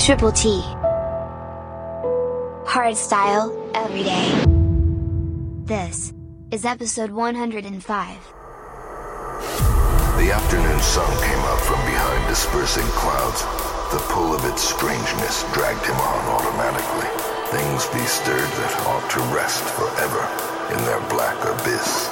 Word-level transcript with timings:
Triple 0.00 0.32
T. 0.32 0.62
Hardstyle, 2.64 3.52
every 3.74 4.02
day. 4.02 4.44
This 5.68 6.14
is 6.50 6.64
episode 6.64 7.10
105. 7.10 7.68
The 10.16 10.32
afternoon 10.32 10.80
sun 10.80 11.06
came 11.20 11.44
up 11.52 11.60
from 11.60 11.84
behind 11.84 12.26
dispersing 12.28 12.88
clouds. 12.96 13.42
The 13.92 14.00
pull 14.08 14.34
of 14.34 14.42
its 14.46 14.62
strangeness 14.62 15.44
dragged 15.52 15.84
him 15.84 15.96
on 16.00 16.24
automatically. 16.32 17.10
Things 17.52 17.84
bestirred 17.92 18.40
that 18.40 18.80
ought 18.88 19.04
to 19.10 19.20
rest 19.36 19.62
forever 19.76 20.24
in 20.72 20.80
their 20.88 21.00
black 21.10 21.36
abyss. 21.44 22.08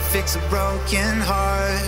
Fix 0.00 0.36
a 0.36 0.40
broken 0.48 1.20
heart. 1.20 1.84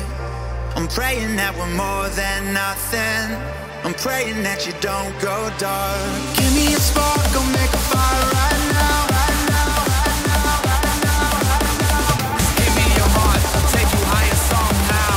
I'm 0.77 0.87
praying 0.89 1.37
that 1.37 1.57
we're 1.57 1.73
more 1.73 2.09
than 2.13 2.53
nothing. 2.53 3.33
I'm 3.81 3.95
praying 3.95 4.43
that 4.43 4.67
you 4.67 4.75
don't 4.85 5.17
go 5.25 5.49
dark. 5.57 6.05
Give 6.37 6.53
me 6.53 6.75
a 6.77 6.81
spark, 6.81 7.25
I'll 7.33 7.49
make 7.57 7.73
a 7.73 7.85
fire 7.89 8.29
right 8.37 8.63
now. 8.77 9.09
Right 9.09 9.41
now, 9.57 9.73
right 9.89 10.21
now, 10.29 10.53
right 10.69 11.01
now. 11.09 12.13
Give 12.61 12.75
me 12.77 12.87
your 12.93 13.11
heart, 13.17 13.43
I'll 13.57 13.71
take 13.73 13.89
you 13.89 14.05
higher 14.13 14.39
somehow. 14.53 15.17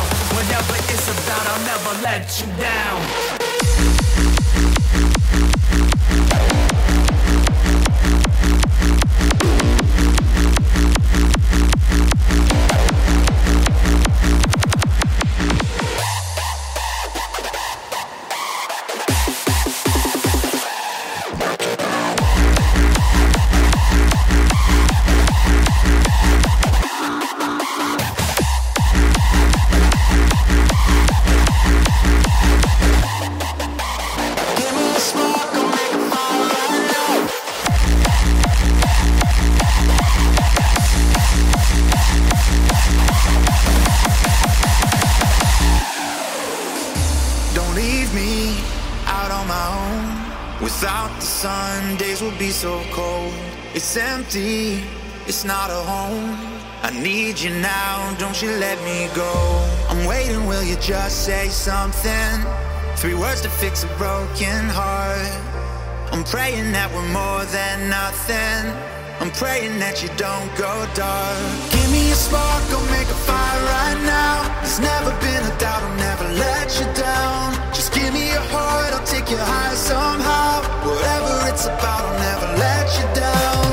It's 0.95 1.07
about, 1.11 1.43
I'll 1.51 1.65
never 1.67 1.93
let 2.07 2.23
you 2.39 2.47
down. 2.55 3.40
So 52.61 52.79
cold. 52.91 53.33
It's 53.73 53.97
empty, 53.97 54.83
it's 55.25 55.43
not 55.43 55.71
a 55.71 55.81
home. 55.93 56.37
I 56.83 56.91
need 56.93 57.39
you 57.41 57.49
now, 57.57 58.15
don't 58.19 58.39
you 58.39 58.51
let 58.51 58.77
me 58.83 59.09
go. 59.15 59.33
I'm 59.89 60.05
waiting, 60.05 60.45
will 60.45 60.61
you 60.61 60.75
just 60.75 61.25
say 61.25 61.49
something? 61.49 62.33
Three 62.97 63.15
words 63.15 63.41
to 63.41 63.49
fix 63.49 63.83
a 63.83 63.87
broken 63.97 64.61
heart. 64.69 65.33
I'm 66.13 66.23
praying 66.23 66.71
that 66.73 66.93
we're 66.93 67.09
more 67.09 67.45
than 67.45 67.89
nothing. 67.89 68.61
I'm 69.21 69.31
praying 69.41 69.79
that 69.79 70.03
you 70.03 70.09
don't 70.09 70.49
go 70.53 70.73
dark. 70.93 71.41
Give 71.73 71.89
me 71.89 72.11
a 72.11 72.19
spark, 72.27 72.61
I'll 72.69 72.91
make 72.93 73.09
a 73.09 73.19
fire 73.25 73.61
right 73.73 74.01
now. 74.05 74.37
There's 74.61 74.79
never 74.79 75.09
been 75.17 75.43
a 75.49 75.53
doubt, 75.57 75.81
I'll 75.81 75.97
never 75.97 76.27
let 76.37 76.69
you 76.77 76.85
down. 76.93 77.57
Just 77.73 77.91
give 77.91 78.13
me 78.13 78.29
your 78.29 78.45
heart, 78.53 78.93
I'll 78.93 79.07
take 79.07 79.31
you 79.31 79.37
high 79.37 79.73
somehow. 79.73 80.50
About, 81.63 82.01
I'll 82.01 82.19
never 82.19 82.57
let 82.57 82.97
you 82.97 83.21
down. 83.21 83.70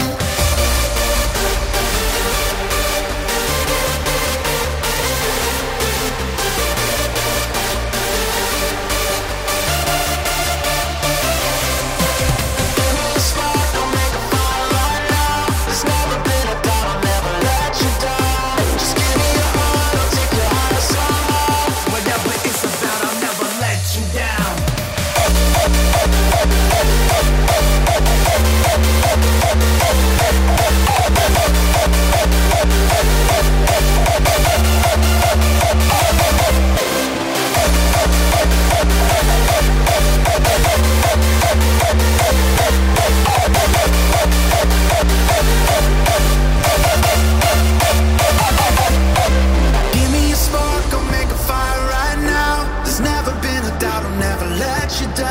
Let 55.01 55.19
you 55.19 55.28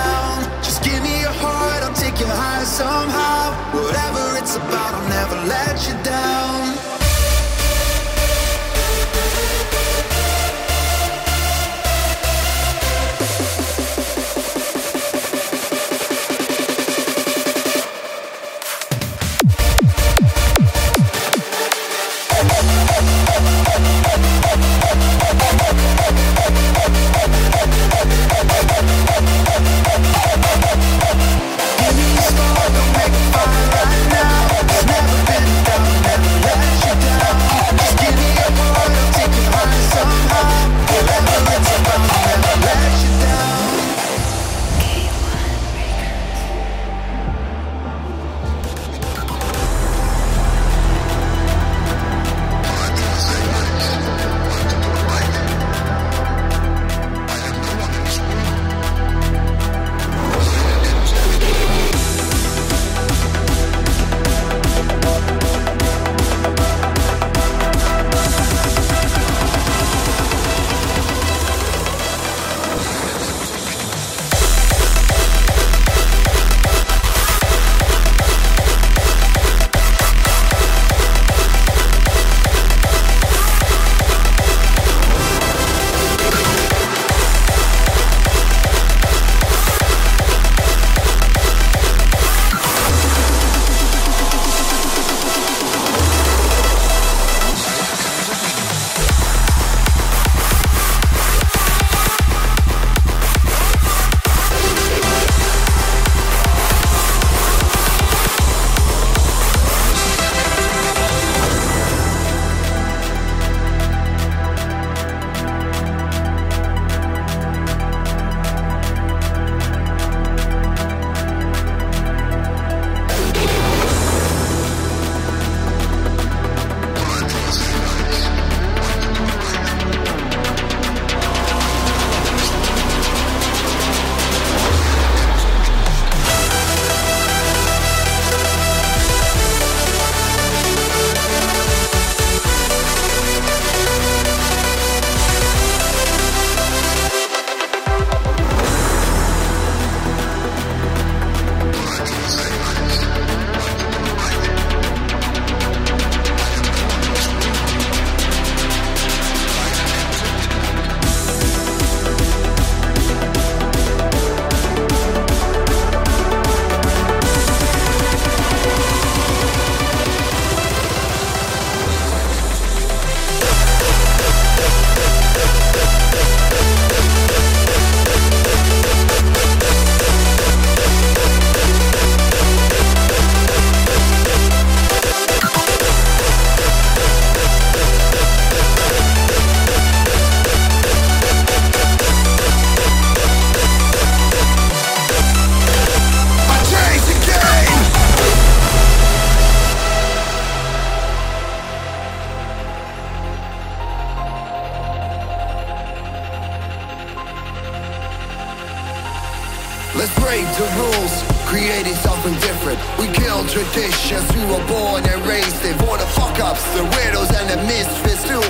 creating 211.47 211.95
something 212.03 212.33
different. 212.43 212.77
We 212.99 213.07
kill 213.15 213.39
traditions, 213.47 214.27
we 214.35 214.43
were 214.51 214.63
born 214.67 215.01
and 215.07 215.19
raised 215.25 215.63
in. 215.63 215.77
For 215.79 215.95
the 215.97 216.07
fuck 216.11 216.37
ups, 216.43 216.63
the 216.75 216.83
weirdos, 216.83 217.31
and 217.39 217.47
the 217.49 217.59
misfits 217.63 218.23
too. 218.27 218.43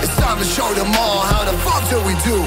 It's 0.00 0.16
time 0.16 0.38
to 0.38 0.44
show 0.44 0.72
them 0.72 0.88
all 0.96 1.20
how 1.28 1.44
the 1.44 1.56
fuck 1.60 1.84
do 1.92 2.00
we 2.08 2.16
do. 2.24 2.38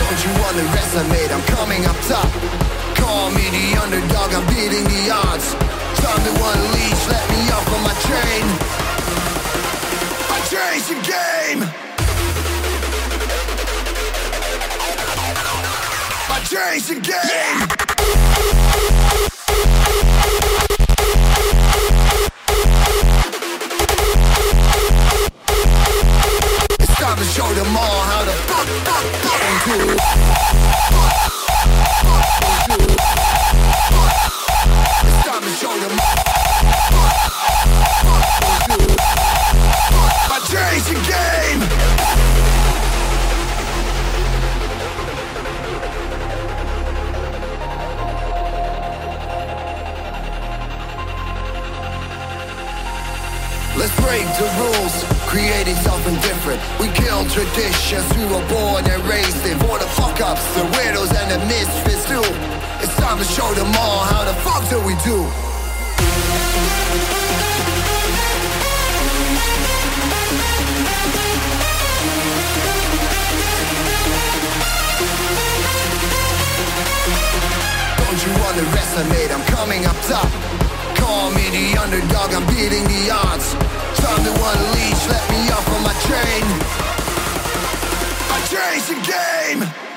Don't 0.00 0.20
you 0.24 0.32
underestimate, 0.48 1.30
I'm 1.30 1.44
coming 1.52 1.84
up 1.84 1.96
top. 2.08 2.28
Call 2.96 3.30
me 3.30 3.44
the 3.52 3.80
underdog, 3.82 4.32
I'm 4.32 4.46
beating 4.48 4.84
the 4.84 5.10
odds. 5.12 5.87
Time 6.00 6.22
to 6.24 6.30
unleash, 6.30 7.02
let 7.08 7.24
me 7.30 7.50
off 7.50 7.72
on 7.74 7.82
my 7.82 7.94
train. 8.06 8.44
I 10.30 10.38
change 10.48 10.84
the 10.88 10.98
game. 11.04 11.60
I 16.30 16.38
change 16.46 16.86
the 16.86 16.94
game. 17.00 17.58
It's 26.80 26.94
time 26.94 27.18
to 27.18 27.24
show 27.24 27.52
them 27.54 27.76
all 27.76 28.02
how 28.02 28.24
to 28.24 28.32
fuck, 28.46 28.68
fuck, 28.86 29.04
fuck 29.22 29.38
do. 30.52 30.57
Train. 86.20 86.44
I 88.30 88.38
change 88.50 88.86
the 88.88 88.98
game. 89.06 89.87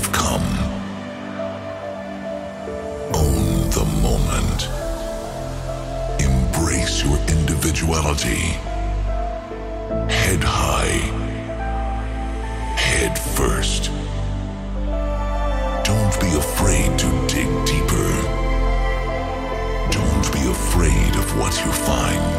We've 0.00 0.12
come. 0.12 0.48
Own 3.14 3.70
the 3.70 3.84
moment. 4.00 4.68
Embrace 6.20 7.04
your 7.04 7.18
individuality. 7.28 8.56
Head 10.08 10.42
high. 10.42 11.00
Head 12.76 13.18
first. 13.18 13.90
Don't 15.84 16.16
be 16.20 16.30
afraid 16.44 16.98
to 16.98 17.08
dig 17.26 17.50
deeper. 17.66 18.10
Don't 19.90 20.26
be 20.32 20.44
afraid 20.48 21.12
of 21.16 21.26
what 21.38 21.54
you 21.64 21.72
find. 21.72 22.36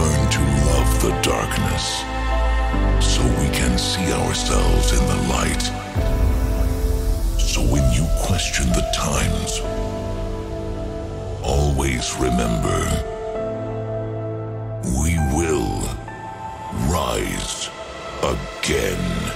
Learn 0.00 0.30
to 0.36 0.40
love 0.70 0.90
the 1.02 1.14
darkness 1.22 2.04
so 3.00 3.22
we 3.40 3.48
can 3.50 3.78
see 3.78 4.12
ourselves 4.12 4.92
in 4.92 5.06
the 5.06 5.28
light. 5.28 6.17
So 7.58 7.64
when 7.64 7.92
you 7.92 8.06
question 8.20 8.68
the 8.68 8.88
times, 8.94 9.58
always 11.42 12.14
remember 12.14 12.78
we 14.96 15.18
will 15.34 15.80
rise 16.88 17.68
again. 18.22 19.27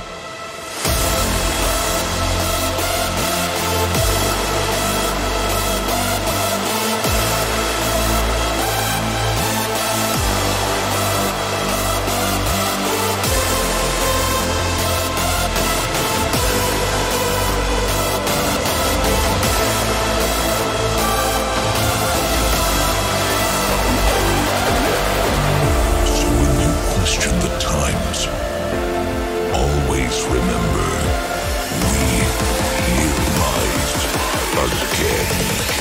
Rise 35.23 35.72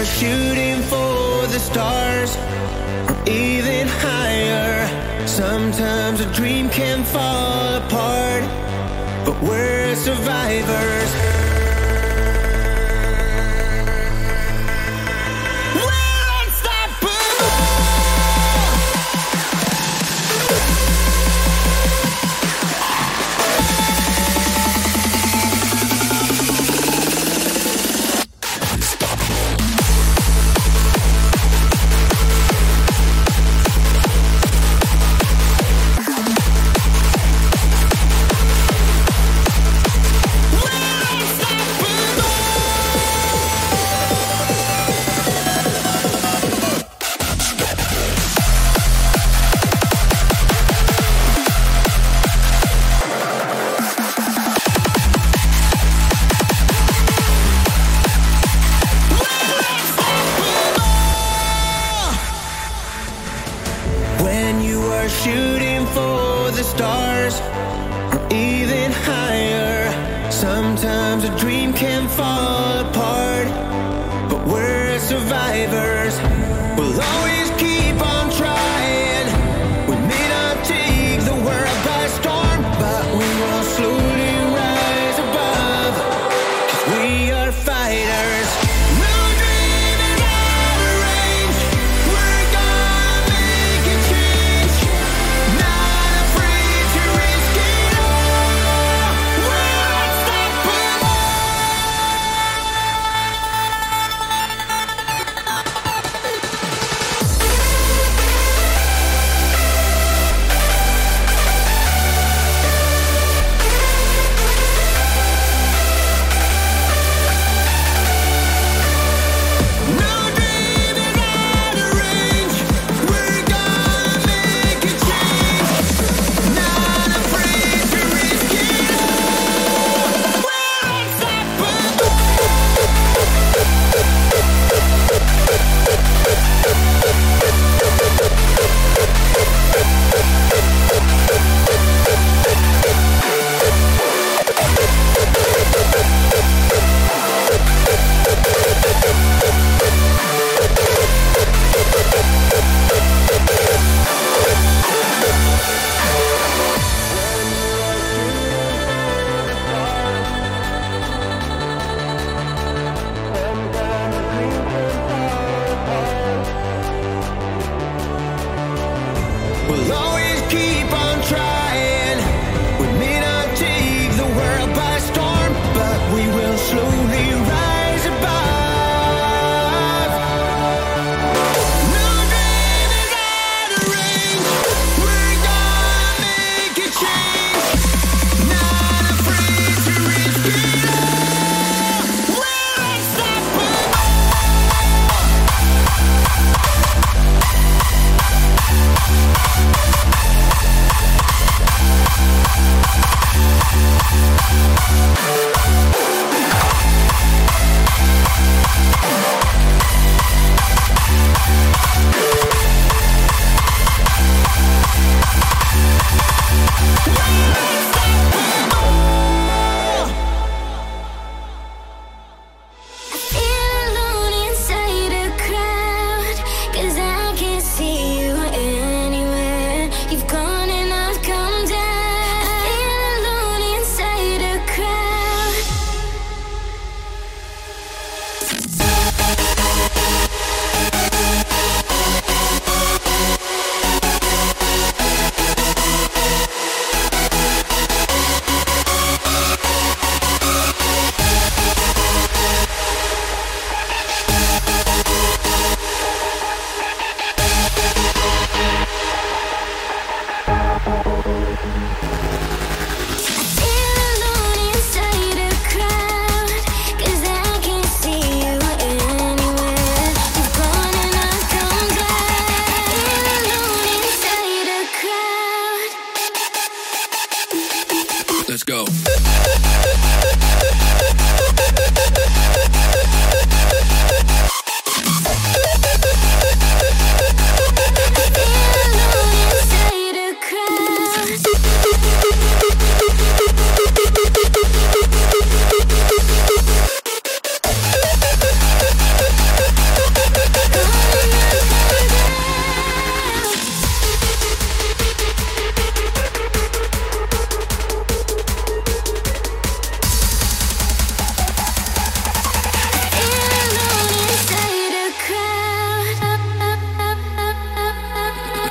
are 0.00 0.04
shooting 0.06 0.80
for 0.84 1.46
the 1.48 1.58
stars, 1.58 2.34
or 3.10 3.28
even 3.28 3.86
higher. 3.86 5.26
Sometimes 5.26 6.20
a 6.20 6.32
dream 6.32 6.70
can 6.70 7.04
fall 7.04 7.74
apart, 7.74 8.42
but 9.26 9.38
we're 9.42 9.94
survivors. 9.96 11.39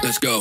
Let's 0.09 0.17
go. 0.17 0.39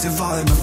raise 0.00 0.16
the 0.16 0.22
volume 0.22 0.48
of 0.48 0.60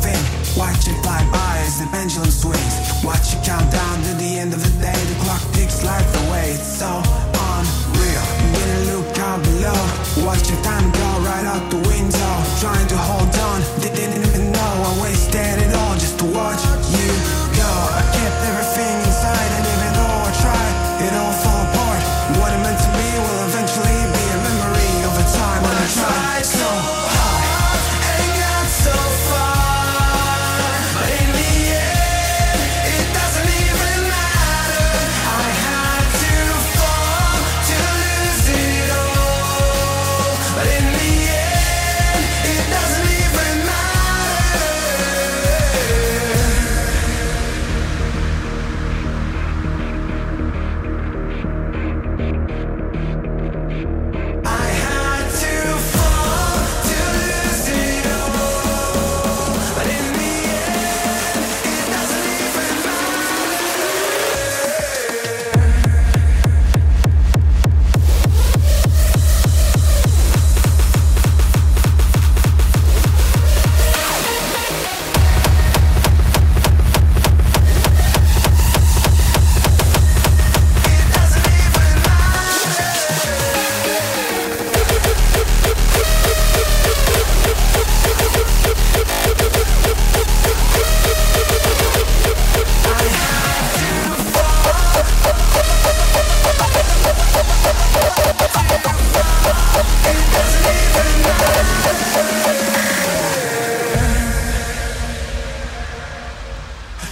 Watch 0.58 0.88
it 0.88 0.98
fly 1.04 1.22
by 1.32 1.58
as 1.66 1.80
the 1.80 1.88
pendulum 1.88 2.32
swings. 2.32 3.04
Watch 3.04 3.34
it 3.34 3.44
count 3.46 3.72
down 3.72 4.02
to 4.04 4.14
the 4.16 4.40
end 4.40 4.54
of 4.54 4.62
the 4.64 4.74
day. 4.82 4.98
The 5.10 5.18
clock 5.24 5.42
ticks 5.54 5.84
life 5.84 6.10
away, 6.28 6.52
it's 6.52 6.66
so 6.66 6.90
unreal. 6.90 8.26
Get 8.54 8.68
a 8.78 8.82
look 8.92 9.20
out 9.20 9.44
below. 9.44 9.82
Watch 10.26 10.50
your 10.50 10.62
time 10.64 10.92
go 10.92 11.10
right 11.22 11.46
out 11.46 11.70
the 11.70 11.82
window. 11.88 12.32
Trying 12.62 12.88
to 12.88 12.98
hold 12.98 13.34
on, 13.50 13.62
they 13.82 13.94
didn't 13.94 14.26
even 14.26 14.52
know. 14.52 14.74
I 14.90 15.02
wasted 15.04 15.62
it 15.62 15.74
all 15.76 15.94
just 15.94 16.18
to 16.20 16.26
watch 16.26 16.62
you 16.90 17.10
go. 17.54 17.70
I 18.00 18.02
kept 18.18 18.40
everything 18.50 18.87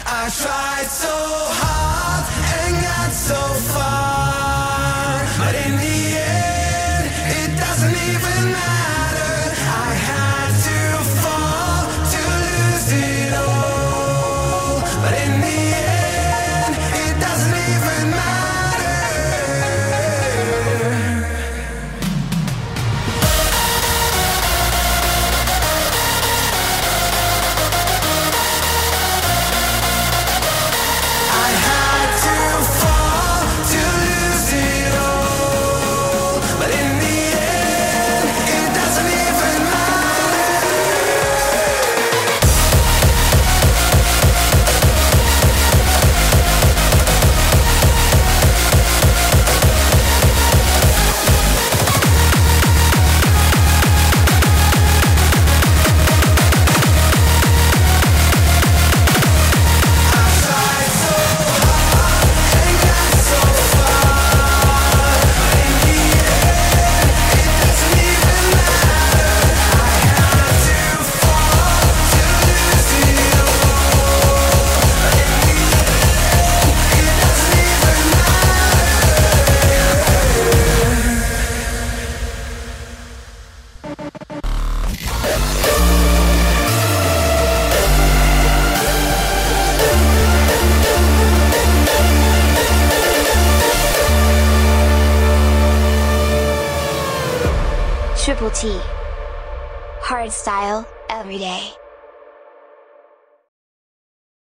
I 0.08 0.30
tried 0.30 0.92
so 0.92 1.10
hard 1.10 2.26
and 2.62 2.84
got 2.84 3.12
so 3.12 3.42
far. 3.74 4.05